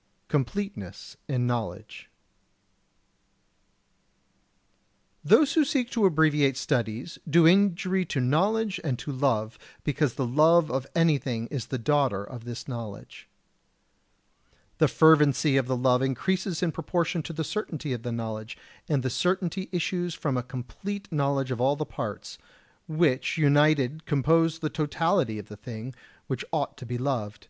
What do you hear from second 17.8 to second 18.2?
of the